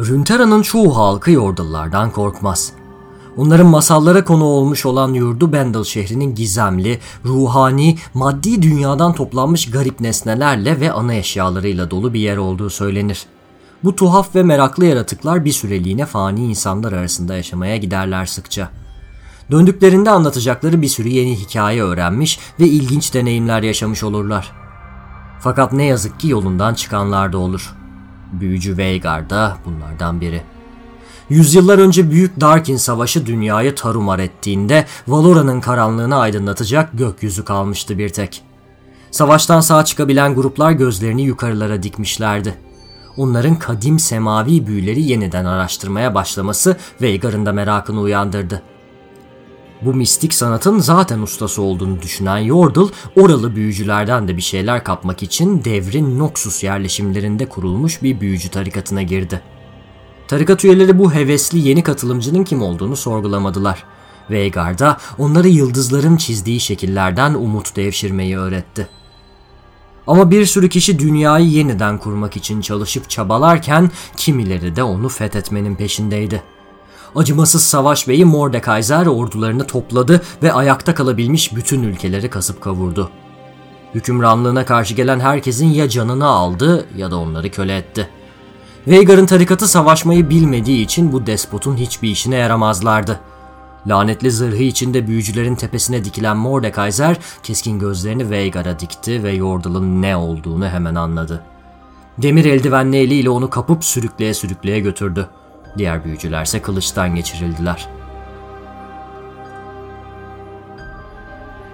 Rüntera'nın 0.00 0.62
çoğu 0.62 0.96
halkı 0.96 1.30
Yordle'lardan 1.30 2.10
korkmaz. 2.10 2.72
Onların 3.36 3.66
masallara 3.66 4.24
konu 4.24 4.44
olmuş 4.44 4.86
olan 4.86 5.12
yurdu 5.12 5.52
Bendel 5.52 5.84
şehrinin 5.84 6.34
gizemli, 6.34 6.98
ruhani, 7.24 7.98
maddi 8.14 8.62
dünyadan 8.62 9.12
toplanmış 9.12 9.70
garip 9.70 10.00
nesnelerle 10.00 10.80
ve 10.80 10.92
ana 10.92 11.14
eşyalarıyla 11.14 11.90
dolu 11.90 12.14
bir 12.14 12.20
yer 12.20 12.36
olduğu 12.36 12.70
söylenir. 12.70 13.26
Bu 13.84 13.96
tuhaf 13.96 14.34
ve 14.34 14.42
meraklı 14.42 14.84
yaratıklar 14.86 15.44
bir 15.44 15.52
süreliğine 15.52 16.06
fani 16.06 16.44
insanlar 16.44 16.92
arasında 16.92 17.36
yaşamaya 17.36 17.76
giderler 17.76 18.26
sıkça. 18.26 18.68
Döndüklerinde 19.50 20.10
anlatacakları 20.10 20.82
bir 20.82 20.88
sürü 20.88 21.08
yeni 21.08 21.36
hikaye 21.36 21.82
öğrenmiş 21.82 22.38
ve 22.60 22.66
ilginç 22.66 23.14
deneyimler 23.14 23.62
yaşamış 23.62 24.02
olurlar. 24.02 24.52
Fakat 25.40 25.72
ne 25.72 25.84
yazık 25.84 26.20
ki 26.20 26.28
yolundan 26.28 26.74
çıkanlar 26.74 27.32
da 27.32 27.38
olur. 27.38 27.74
Büyücü 28.32 28.76
Veigar 28.76 29.30
da 29.30 29.56
bunlardan 29.64 30.20
biri. 30.20 30.42
Yüzyıllar 31.28 31.78
önce 31.78 32.10
Büyük 32.10 32.40
Darkin 32.40 32.76
Savaşı 32.76 33.26
dünyayı 33.26 33.74
tarumar 33.74 34.18
ettiğinde 34.18 34.86
Valora'nın 35.08 35.60
karanlığını 35.60 36.18
aydınlatacak 36.18 36.90
gökyüzü 36.98 37.44
kalmıştı 37.44 37.98
bir 37.98 38.08
tek. 38.08 38.42
Savaştan 39.10 39.60
sağ 39.60 39.84
çıkabilen 39.84 40.34
gruplar 40.34 40.72
gözlerini 40.72 41.22
yukarılara 41.22 41.82
dikmişlerdi. 41.82 42.54
Onların 43.16 43.58
kadim 43.58 43.98
semavi 43.98 44.66
büyüleri 44.66 45.02
yeniden 45.02 45.44
araştırmaya 45.44 46.14
başlaması 46.14 46.76
Veigar'ın 47.02 47.46
da 47.46 47.52
merakını 47.52 48.00
uyandırdı. 48.00 48.62
Bu 49.82 49.94
mistik 49.94 50.34
sanatın 50.34 50.78
zaten 50.78 51.20
ustası 51.20 51.62
olduğunu 51.62 52.02
düşünen 52.02 52.38
Yordle, 52.38 52.80
oralı 53.16 53.56
büyücülerden 53.56 54.28
de 54.28 54.36
bir 54.36 54.42
şeyler 54.42 54.84
kapmak 54.84 55.22
için 55.22 55.64
devrin 55.64 56.18
Noxus 56.18 56.64
yerleşimlerinde 56.64 57.48
kurulmuş 57.48 58.02
bir 58.02 58.20
büyücü 58.20 58.48
tarikatına 58.48 59.02
girdi. 59.02 59.40
Tarikat 60.28 60.64
üyeleri 60.64 60.98
bu 60.98 61.14
hevesli 61.14 61.68
yeni 61.68 61.82
katılımcının 61.82 62.44
kim 62.44 62.62
olduğunu 62.62 62.96
sorgulamadılar. 62.96 63.84
Veigar 64.30 64.78
da 64.78 64.96
onları 65.18 65.48
yıldızların 65.48 66.16
çizdiği 66.16 66.60
şekillerden 66.60 67.34
umut 67.34 67.76
devşirmeyi 67.76 68.38
öğretti. 68.38 68.88
Ama 70.06 70.30
bir 70.30 70.46
sürü 70.46 70.68
kişi 70.68 70.98
dünyayı 70.98 71.48
yeniden 71.48 71.98
kurmak 71.98 72.36
için 72.36 72.60
çalışıp 72.60 73.10
çabalarken 73.10 73.90
kimileri 74.16 74.76
de 74.76 74.82
onu 74.82 75.08
fethetmenin 75.08 75.76
peşindeydi. 75.76 76.42
Acımasız 77.16 77.62
savaş 77.62 78.08
beyi 78.08 78.24
Mordekaiser 78.24 79.06
ordularını 79.06 79.66
topladı 79.66 80.22
ve 80.42 80.52
ayakta 80.52 80.94
kalabilmiş 80.94 81.56
bütün 81.56 81.82
ülkeleri 81.82 82.30
kasıp 82.30 82.60
kavurdu. 82.60 83.10
Hükümranlığına 83.94 84.64
karşı 84.64 84.94
gelen 84.94 85.20
herkesin 85.20 85.66
ya 85.66 85.88
canını 85.88 86.26
aldı 86.26 86.86
ya 86.96 87.10
da 87.10 87.16
onları 87.18 87.50
köle 87.50 87.76
etti. 87.76 88.08
Veigar'ın 88.86 89.26
tarikatı 89.26 89.68
savaşmayı 89.68 90.30
bilmediği 90.30 90.84
için 90.84 91.12
bu 91.12 91.26
despotun 91.26 91.76
hiçbir 91.76 92.10
işine 92.10 92.36
yaramazlardı. 92.36 93.20
Lanetli 93.86 94.30
zırhı 94.30 94.62
içinde 94.62 95.06
büyücülerin 95.06 95.54
tepesine 95.54 96.04
dikilen 96.04 96.36
Mordekaiser 96.36 97.16
keskin 97.42 97.78
gözlerini 97.78 98.30
Veigar'a 98.30 98.78
dikti 98.78 99.22
ve 99.22 99.32
Yordle'ın 99.32 100.02
ne 100.02 100.16
olduğunu 100.16 100.68
hemen 100.68 100.94
anladı. 100.94 101.42
Demir 102.18 102.44
eldivenli 102.44 102.96
eliyle 102.96 103.30
onu 103.30 103.50
kapıp 103.50 103.84
sürükleye 103.84 104.34
sürükleye 104.34 104.80
götürdü. 104.80 105.28
Diğer 105.78 106.04
büyücülerse 106.04 106.62
kılıçtan 106.62 107.14
geçirildiler. 107.14 107.88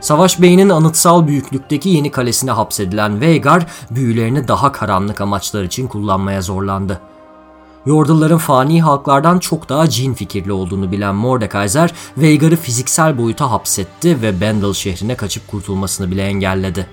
Savaş 0.00 0.40
Bey'inin 0.40 0.68
anıtsal 0.68 1.26
büyüklükteki 1.26 1.88
yeni 1.88 2.10
kalesine 2.10 2.50
hapsedilen 2.50 3.20
Veigar, 3.20 3.66
büyülerini 3.90 4.48
daha 4.48 4.72
karanlık 4.72 5.20
amaçlar 5.20 5.64
için 5.64 5.86
kullanmaya 5.86 6.42
zorlandı. 6.42 7.00
Yordle'ların 7.86 8.38
fani 8.38 8.82
halklardan 8.82 9.38
çok 9.38 9.68
daha 9.68 9.88
cin 9.88 10.14
fikirli 10.14 10.52
olduğunu 10.52 10.92
bilen 10.92 11.14
Mordekaiser, 11.14 11.94
Veigar'ı 12.16 12.56
fiziksel 12.56 13.18
boyuta 13.18 13.50
hapsetti 13.50 14.22
ve 14.22 14.40
Bendel 14.40 14.72
şehrine 14.72 15.14
kaçıp 15.14 15.48
kurtulmasını 15.48 16.10
bile 16.10 16.22
engelledi. 16.22 16.86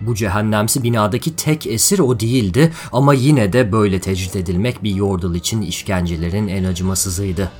Bu 0.00 0.14
cehennemsi 0.14 0.82
binadaki 0.82 1.36
tek 1.36 1.66
esir 1.66 1.98
o 1.98 2.20
değildi 2.20 2.72
ama 2.92 3.14
yine 3.14 3.52
de 3.52 3.72
böyle 3.72 4.00
tecrit 4.00 4.36
edilmek 4.36 4.82
bir 4.82 4.94
Yordle 4.94 5.38
için 5.38 5.62
işkencelerin 5.62 6.48
en 6.48 6.64
acımasızıydı. 6.64 7.50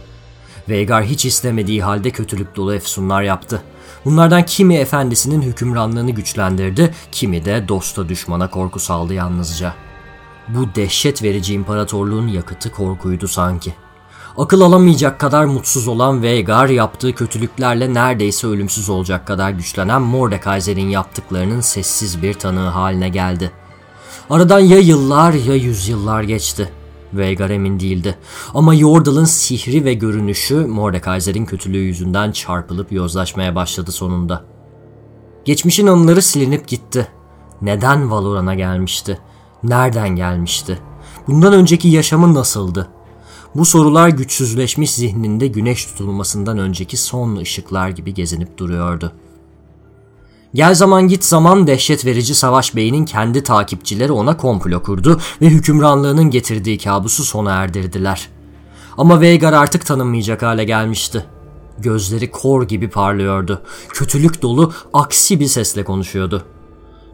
Veigar 0.68 1.04
hiç 1.04 1.24
istemediği 1.24 1.82
halde 1.82 2.10
kötülük 2.10 2.56
dolu 2.56 2.74
efsunlar 2.74 3.22
yaptı. 3.22 3.62
Bunlardan 4.04 4.46
kimi 4.46 4.76
efendisinin 4.76 5.42
hükümranlığını 5.42 6.10
güçlendirdi, 6.10 6.94
kimi 7.12 7.44
de 7.44 7.68
dosta 7.68 8.08
düşmana 8.08 8.50
korku 8.50 8.80
saldı 8.80 9.14
yalnızca. 9.14 9.74
Bu 10.48 10.74
dehşet 10.74 11.22
verici 11.22 11.54
imparatorluğun 11.54 12.28
yakıtı 12.28 12.72
korkuydu 12.72 13.28
sanki. 13.28 13.74
Akıl 14.38 14.60
alamayacak 14.60 15.20
kadar 15.20 15.44
mutsuz 15.44 15.88
olan 15.88 16.22
Veigar 16.22 16.68
yaptığı 16.68 17.14
kötülüklerle 17.14 17.94
neredeyse 17.94 18.46
ölümsüz 18.46 18.88
olacak 18.88 19.26
kadar 19.26 19.50
güçlenen 19.50 20.02
Mordekaiser'in 20.02 20.88
yaptıklarının 20.88 21.60
sessiz 21.60 22.22
bir 22.22 22.34
tanığı 22.34 22.68
haline 22.68 23.08
geldi. 23.08 23.50
Aradan 24.30 24.58
ya 24.58 24.78
yıllar 24.78 25.32
ya 25.32 25.54
yüzyıllar 25.54 26.22
geçti. 26.22 26.72
Veigar 27.12 27.50
emin 27.50 27.80
değildi. 27.80 28.18
Ama 28.54 28.74
Yordle'ın 28.74 29.24
sihri 29.24 29.84
ve 29.84 29.94
görünüşü 29.94 30.66
Mordekaiser'in 30.66 31.46
kötülüğü 31.46 31.78
yüzünden 31.78 32.32
çarpılıp 32.32 32.92
yozlaşmaya 32.92 33.54
başladı 33.54 33.92
sonunda. 33.92 34.44
Geçmişin 35.44 35.86
anıları 35.86 36.22
silinip 36.22 36.68
gitti. 36.68 37.08
Neden 37.62 38.10
Valoran'a 38.10 38.54
gelmişti? 38.54 39.18
Nereden 39.62 40.08
gelmişti? 40.08 40.78
Bundan 41.28 41.52
önceki 41.52 41.88
yaşamı 41.88 42.34
nasıldı? 42.34 42.88
Bu 43.56 43.64
sorular 43.64 44.08
güçsüzleşmiş 44.08 44.90
zihninde 44.90 45.46
güneş 45.46 45.86
tutulmasından 45.86 46.58
önceki 46.58 46.96
son 46.96 47.36
ışıklar 47.36 47.88
gibi 47.88 48.14
gezinip 48.14 48.58
duruyordu. 48.58 49.12
Gel 50.54 50.74
zaman 50.74 51.08
git 51.08 51.24
zaman 51.24 51.66
dehşet 51.66 52.04
verici 52.04 52.34
Savaş 52.34 52.76
Bey'in 52.76 53.04
kendi 53.04 53.42
takipçileri 53.42 54.12
ona 54.12 54.36
komplo 54.36 54.82
kurdu 54.82 55.20
ve 55.40 55.46
hükümranlığının 55.46 56.30
getirdiği 56.30 56.78
kabusu 56.78 57.24
sona 57.24 57.52
erdirdiler. 57.52 58.28
Ama 58.98 59.20
Veigar 59.20 59.52
artık 59.52 59.86
tanınmayacak 59.86 60.42
hale 60.42 60.64
gelmişti. 60.64 61.26
Gözleri 61.78 62.30
kor 62.30 62.68
gibi 62.68 62.90
parlıyordu. 62.90 63.62
Kötülük 63.88 64.42
dolu 64.42 64.72
aksi 64.92 65.40
bir 65.40 65.46
sesle 65.46 65.84
konuşuyordu. 65.84 66.44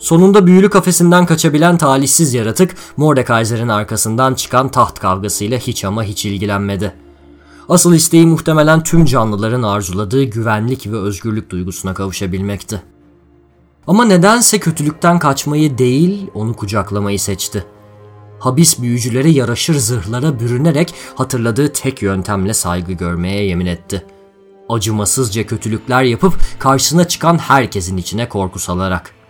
Sonunda 0.03 0.47
büyülü 0.47 0.71
kafesinden 0.71 1.27
kaçabilen 1.27 1.79
talihsiz 1.79 2.35
yaratık 2.35 2.75
Mordekaiser'in 2.97 3.69
arkasından 3.69 4.35
çıkan 4.35 4.69
taht 4.69 4.99
kavgasıyla 4.99 5.59
hiç 5.59 5.85
ama 5.85 6.03
hiç 6.03 6.25
ilgilenmedi. 6.25 6.95
Asıl 7.69 7.95
isteği 7.95 8.27
muhtemelen 8.27 8.83
tüm 8.83 9.05
canlıların 9.05 9.63
arzuladığı 9.63 10.25
güvenlik 10.25 10.87
ve 10.87 10.97
özgürlük 10.97 11.51
duygusuna 11.51 11.95
kavuşabilmekti. 11.95 12.83
Ama 13.87 14.05
nedense 14.05 14.61
kötülükten 14.61 15.19
kaçmayı 15.19 15.79
değil, 15.79 16.31
onu 16.35 16.57
kucaklamayı 16.57 17.21
seçti. 17.21 17.65
Habis 18.39 18.83
büyücülere 18.83 19.31
yaraşır 19.31 19.75
zırhlara 19.75 20.41
bürünerek 20.41 20.95
hatırladığı 21.15 21.73
tek 21.73 22.03
yöntemle 22.03 22.55
saygı 22.55 22.93
görmeye 22.93 23.45
yemin 23.45 23.67
etti. 23.67 24.07
Acımasızca 24.69 25.47
kötülükler 25.47 26.03
yapıp 26.03 26.39
karşısına 26.59 27.09
çıkan 27.09 27.39
herkesin 27.39 27.97
içine 27.97 28.29
korku 28.29 28.59
salarak. 28.59 29.22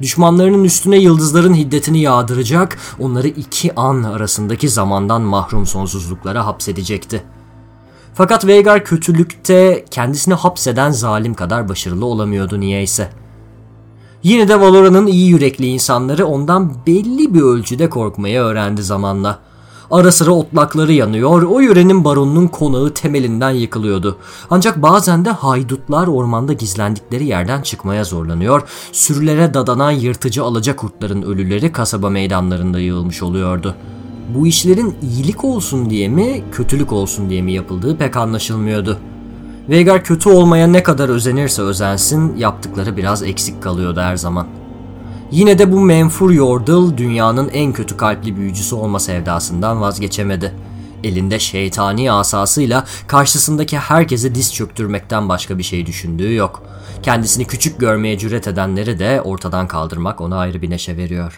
Düşmanlarının 0.00 0.64
üstüne 0.64 0.96
yıldızların 0.96 1.54
hiddetini 1.54 2.00
yağdıracak, 2.00 2.78
onları 3.00 3.28
iki 3.28 3.74
an 3.74 4.02
arasındaki 4.02 4.68
zamandan 4.68 5.22
mahrum 5.22 5.66
sonsuzluklara 5.66 6.46
hapsedecekti. 6.46 7.22
Fakat 8.14 8.46
Veigar 8.46 8.84
kötülükte 8.84 9.84
kendisini 9.90 10.34
hapseden 10.34 10.90
zalim 10.90 11.34
kadar 11.34 11.68
başarılı 11.68 12.06
olamıyordu 12.06 12.60
niyeyse.'' 12.60 13.24
Yine 14.24 14.48
de 14.48 14.60
Valora'nın 14.60 15.06
iyi 15.06 15.28
yürekli 15.28 15.66
insanları 15.66 16.26
ondan 16.26 16.86
belli 16.86 17.34
bir 17.34 17.40
ölçüde 17.40 17.90
korkmayı 17.90 18.40
öğrendi 18.40 18.82
zamanla. 18.82 19.38
Ara 19.90 20.12
sıra 20.12 20.30
otlakları 20.30 20.92
yanıyor, 20.92 21.42
o 21.42 21.60
yörenin 21.60 22.04
baronunun 22.04 22.46
konağı 22.46 22.90
temelinden 22.90 23.50
yıkılıyordu. 23.50 24.18
Ancak 24.50 24.82
bazen 24.82 25.24
de 25.24 25.30
haydutlar 25.30 26.06
ormanda 26.06 26.52
gizlendikleri 26.52 27.26
yerden 27.26 27.62
çıkmaya 27.62 28.04
zorlanıyor, 28.04 28.62
sürülere 28.92 29.54
dadanan 29.54 29.90
yırtıcı 29.90 30.44
alaca 30.44 30.76
kurtların 30.76 31.22
ölüleri 31.22 31.72
kasaba 31.72 32.10
meydanlarında 32.10 32.80
yığılmış 32.80 33.22
oluyordu. 33.22 33.74
Bu 34.34 34.46
işlerin 34.46 34.94
iyilik 35.02 35.44
olsun 35.44 35.90
diye 35.90 36.08
mi, 36.08 36.44
kötülük 36.52 36.92
olsun 36.92 37.30
diye 37.30 37.42
mi 37.42 37.52
yapıldığı 37.52 37.96
pek 37.96 38.16
anlaşılmıyordu. 38.16 38.98
Veigar 39.68 40.04
kötü 40.04 40.28
olmaya 40.28 40.66
ne 40.66 40.82
kadar 40.82 41.08
özenirse 41.08 41.62
özensin 41.62 42.36
yaptıkları 42.36 42.96
biraz 42.96 43.22
eksik 43.22 43.62
kalıyordu 43.62 44.00
her 44.00 44.16
zaman. 44.16 44.46
Yine 45.34 45.58
de 45.58 45.72
bu 45.72 45.80
menfur 45.80 46.30
Yordle 46.30 46.98
dünyanın 46.98 47.48
en 47.48 47.72
kötü 47.72 47.96
kalpli 47.96 48.36
büyücüsü 48.36 48.74
olma 48.74 49.00
sevdasından 49.00 49.80
vazgeçemedi. 49.80 50.54
Elinde 51.04 51.38
şeytani 51.38 52.12
asasıyla 52.12 52.84
karşısındaki 53.06 53.78
herkese 53.78 54.34
diz 54.34 54.54
çöktürmekten 54.54 55.28
başka 55.28 55.58
bir 55.58 55.62
şey 55.62 55.86
düşündüğü 55.86 56.34
yok. 56.34 56.62
Kendisini 57.02 57.44
küçük 57.44 57.80
görmeye 57.80 58.18
cüret 58.18 58.48
edenleri 58.48 58.98
de 58.98 59.20
ortadan 59.20 59.68
kaldırmak 59.68 60.20
ona 60.20 60.38
ayrı 60.38 60.62
bir 60.62 60.70
neşe 60.70 60.96
veriyor. 60.96 61.32